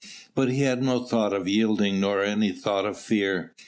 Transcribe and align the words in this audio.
But 0.33 0.49
he 0.49 0.61
had 0.61 0.81
no 0.81 1.03
thought 1.03 1.31
of 1.31 1.47
yielding 1.47 1.99
nor 1.99 2.23
any 2.23 2.51
thought 2.51 2.87
of 2.87 2.97
fear. 2.99 3.53